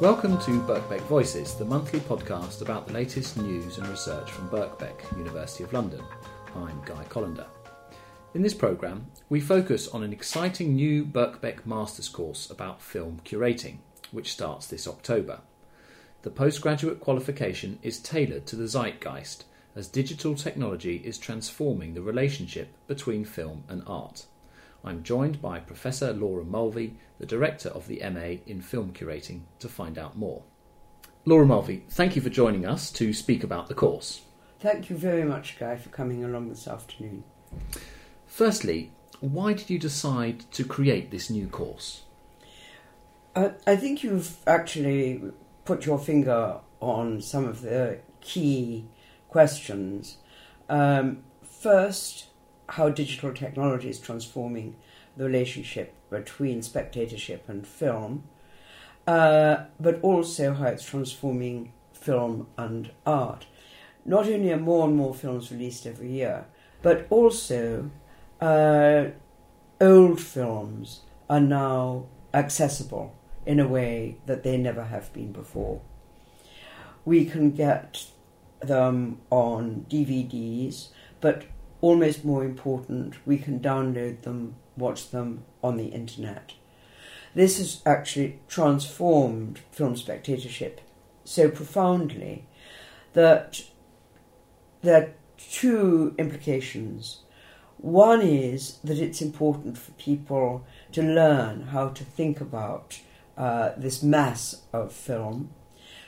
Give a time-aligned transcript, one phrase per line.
[0.00, 5.16] Welcome to Birkbeck Voices, the monthly podcast about the latest news and research from Birkbeck,
[5.16, 6.02] University of London.
[6.56, 7.46] I'm Guy Collender.
[8.34, 13.76] In this programme, we focus on an exciting new Birkbeck Masters course about film curating,
[14.10, 15.42] which starts this October.
[16.22, 19.44] The postgraduate qualification is tailored to the zeitgeist
[19.76, 24.26] as digital technology is transforming the relationship between film and art.
[24.84, 29.68] I'm joined by Professor Laura Mulvey, the Director of the MA in Film Curating, to
[29.68, 30.42] find out more.
[31.24, 34.20] Laura Mulvey, thank you for joining us to speak about the course.
[34.60, 37.24] Thank you very much, Guy, for coming along this afternoon.
[38.26, 42.02] Firstly, why did you decide to create this new course?
[43.34, 45.22] Uh, I think you've actually
[45.64, 48.86] put your finger on some of the key
[49.28, 50.18] questions.
[50.68, 52.26] Um, first,
[52.70, 54.76] how digital technology is transforming
[55.16, 58.24] the relationship between spectatorship and film,
[59.06, 63.46] uh, but also how it's transforming film and art.
[64.04, 66.46] Not only are more and more films released every year,
[66.82, 67.90] but also
[68.40, 69.06] uh,
[69.80, 73.14] old films are now accessible
[73.46, 75.80] in a way that they never have been before.
[77.04, 78.06] We can get
[78.60, 80.88] them on DVDs,
[81.20, 81.44] but
[81.84, 86.54] almost more important, we can download them, watch them on the internet.
[87.34, 90.80] This has actually transformed film spectatorship
[91.24, 92.46] so profoundly
[93.12, 93.60] that
[94.80, 97.20] there are two implications.
[97.76, 102.98] One is that it's important for people to learn how to think about
[103.36, 105.50] uh, this mass of film.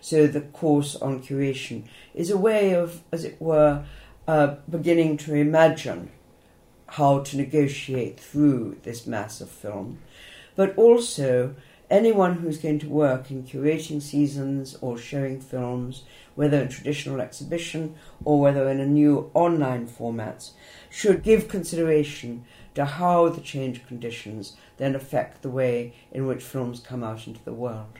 [0.00, 3.84] So the course on curation is a way of, as it were,
[4.26, 6.10] uh, beginning to imagine
[6.86, 9.98] how to negotiate through this mass of film,
[10.56, 11.54] but also
[11.90, 16.04] anyone who's going to work in curating seasons or showing films,
[16.34, 17.94] whether in traditional exhibition
[18.24, 20.52] or whether in a new online formats,
[20.90, 22.44] should give consideration
[22.74, 27.44] to how the change conditions then affect the way in which films come out into
[27.44, 27.98] the world.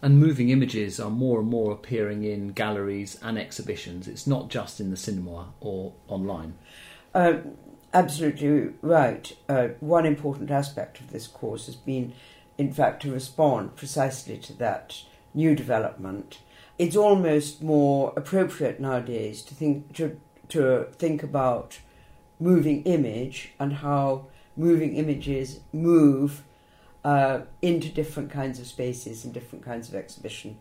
[0.00, 4.06] And moving images are more and more appearing in galleries and exhibitions.
[4.06, 6.54] It's not just in the cinema or online.
[7.12, 7.38] Uh,
[7.92, 9.36] absolutely right.
[9.48, 12.12] Uh, one important aspect of this course has been,
[12.56, 15.02] in fact, to respond precisely to that
[15.34, 16.38] new development.
[16.78, 20.20] It's almost more appropriate nowadays to think to
[20.50, 21.80] to think about
[22.40, 24.26] moving image and how
[24.56, 26.42] moving images move
[27.08, 30.58] uh, into different kinds of spaces and different kinds of exhibition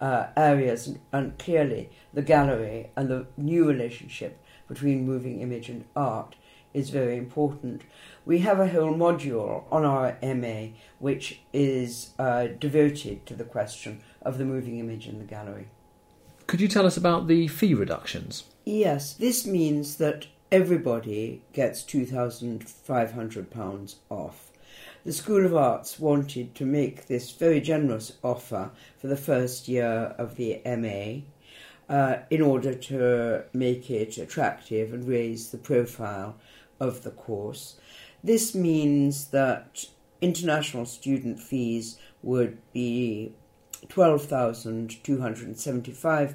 [0.00, 5.84] uh, areas, and, and, clearly the gallery and the new relationship between moving image and
[5.94, 6.36] art
[6.72, 7.82] is very important.
[8.24, 10.68] We have a whole module on our MA
[11.00, 15.68] which is uh, devoted to the question of the moving image in the gallery.
[16.46, 18.44] Could you tell us about the fee reductions?
[18.64, 24.49] Yes, this means that everybody gets £2,500 off.
[25.02, 30.14] The School of Arts wanted to make this very generous offer for the first year
[30.18, 31.22] of the MA
[31.88, 36.36] uh, in order to make it attractive and raise the profile
[36.78, 37.76] of the course.
[38.22, 39.86] This means that
[40.20, 43.32] international student fees would be
[43.86, 46.34] £12,275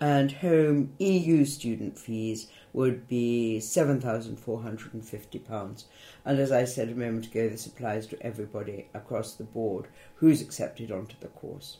[0.00, 5.84] and home EU student fees would be £7,450.
[6.24, 10.40] And as I said a moment ago, this applies to everybody across the board who's
[10.40, 11.76] accepted onto the course.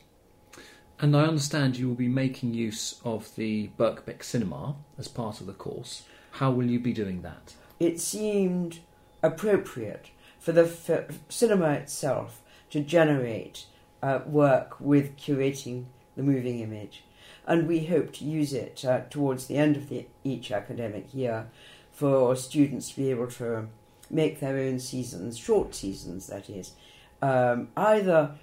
[0.99, 5.47] And I understand you will be making use of the Birkbeck Cinema as part of
[5.47, 6.03] the course.
[6.31, 7.53] How will you be doing that?
[7.79, 8.79] It seemed
[9.23, 10.09] appropriate
[10.39, 12.41] for the f- cinema itself
[12.71, 13.65] to generate
[14.03, 15.85] uh, work with curating
[16.17, 17.05] the moving image
[17.47, 21.47] and we hope to use it uh, towards the end of the, each academic year
[21.91, 23.67] for students to be able to
[24.09, 26.73] make their own seasons, short seasons that is,
[27.21, 28.35] um, either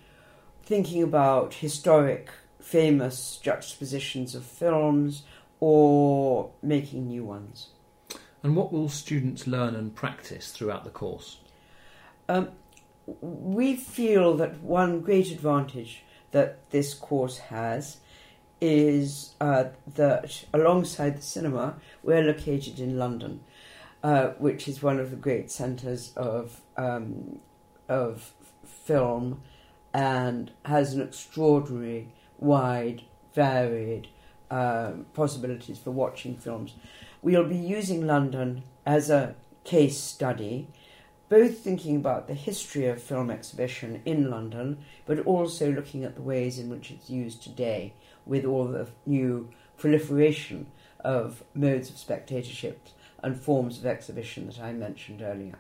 [0.63, 5.23] thinking about historic, famous juxtapositions of films
[5.61, 7.69] or making new ones.
[8.43, 11.39] And what will students learn and practice throughout the course?
[12.29, 12.51] Um,
[13.07, 16.03] we feel that one great advantage
[16.33, 17.99] that this course has
[18.61, 19.65] is uh,
[19.95, 23.41] that alongside the cinema, we're located in London,
[24.03, 27.41] uh, which is one of the great centres of um,
[27.89, 28.33] of
[28.65, 29.43] film,
[29.93, 32.09] and has an extraordinary,
[32.39, 33.03] wide,
[33.35, 34.09] varied
[34.51, 36.75] um, possibilities for watching films.
[37.23, 40.69] We'll be using London as a case study
[41.29, 46.23] both thinking about the history of film exhibition in London, but also looking at the
[46.23, 47.93] ways in which it's used today
[48.25, 50.67] with all the new proliferation
[51.01, 52.89] of modes of spectatorship
[53.23, 55.59] and forms of exhibition that I mentioned earlier.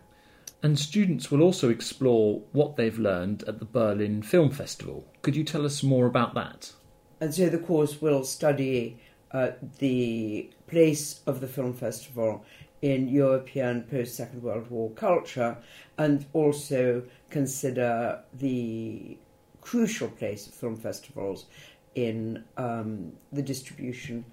[0.63, 5.05] And students will also explore what they've learned at the Berlin Film Festival.
[5.23, 6.73] Could you tell us more about that?
[7.21, 9.01] And so the course will study
[9.33, 12.45] uh, the place of the film festival
[12.82, 15.56] in European post Second World War culture
[15.99, 19.17] and also consider the
[19.61, 21.46] crucial place of film festivals
[21.94, 24.25] in um, the distribution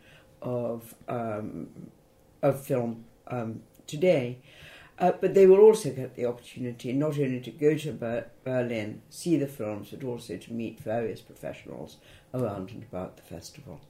[0.42, 1.68] of, um,
[2.42, 4.40] of film um, today.
[5.00, 9.02] Uh, but they will also get the opportunity not only to go to Ber- Berlin,
[9.10, 11.98] see the films, but also to meet various professionals
[12.34, 13.82] around and about the festival.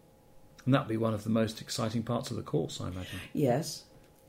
[0.65, 3.19] And that'll be one of the most exciting parts of the course, I imagine.
[3.33, 3.83] Yes,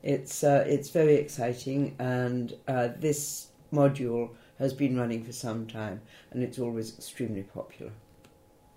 [0.05, 4.29] it's uh, it's very exciting, and uh, this module
[4.59, 7.91] has been running for some time, and it's always extremely popular.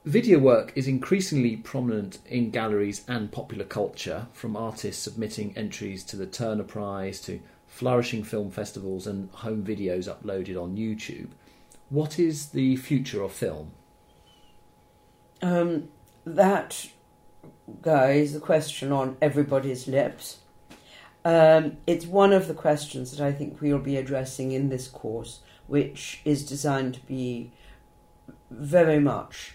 [0.04, 6.16] Video work is increasingly prominent in galleries and popular culture, from artists submitting entries to
[6.16, 11.28] the Turner Prize to flourishing film festivals and home videos uploaded on YouTube.
[11.90, 13.72] What is the future of film?
[15.42, 15.88] Um,
[16.24, 16.88] that,
[17.82, 20.38] guys, the question on everybody's lips.
[21.24, 25.40] Um, it's one of the questions that I think we'll be addressing in this course,
[25.66, 27.52] which is designed to be
[28.50, 29.54] very much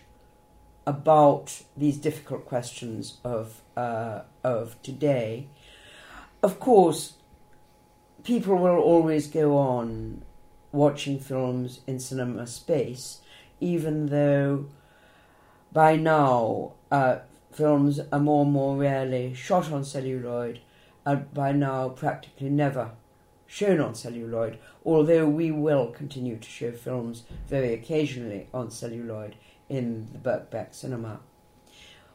[0.86, 5.48] about these difficult questions of uh, of today.
[6.42, 7.14] Of course,
[8.24, 10.24] people will always go on
[10.72, 13.22] watching films in cinema space,
[13.60, 14.66] even though
[15.72, 17.20] by now uh,
[17.52, 20.60] films are more and more rarely shot on celluloid
[21.06, 22.92] and by now practically never
[23.48, 29.36] shown on celluloid, although we will continue to show films very occasionally on celluloid
[29.70, 31.20] in the Birkbeck cinema.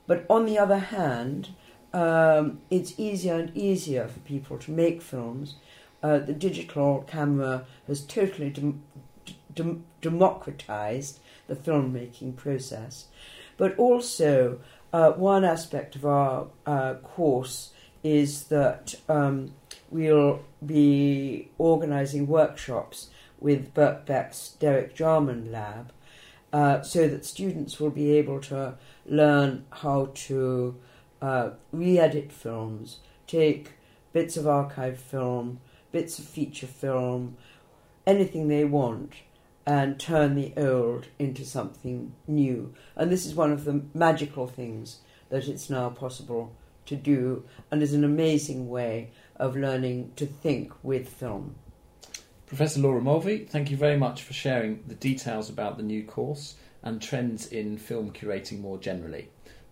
[0.06, 1.50] But on the other hand,
[1.93, 5.56] um, it's easier and easier for people to make films.
[6.02, 8.82] Uh, the digital camera has totally dem-
[9.55, 13.06] dem- democratized the filmmaking process.
[13.56, 14.61] But also,
[14.93, 17.73] uh, one aspect of our uh, course
[18.03, 19.53] is that um,
[19.91, 23.11] we'll be organising workshops
[23.41, 25.93] with Birkbeck's Derek Jarman Lab
[26.53, 28.75] uh, so that students will be able to
[29.06, 30.77] learn how to
[31.21, 33.73] uh, re edit films, take
[34.12, 35.61] bits of archive film,
[35.93, 37.37] bits of feature film,
[38.06, 39.15] anything they want,
[39.67, 42.73] and turn the old into something new.
[42.97, 46.56] And this is one of the magical things that it's now possible
[46.88, 51.55] to do and is an amazing way of learning to think with film.
[52.46, 56.56] Professor Laura Mulvey, thank you very much for sharing the details about the new course
[56.82, 59.29] and trends in film curating more generally.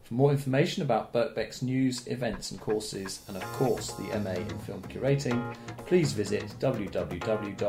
[0.06, 4.58] For more information about Birkbeck's news, events, and courses, and of course the MA in
[4.60, 7.66] Film Curating, please visit www.bbk.ac.uk.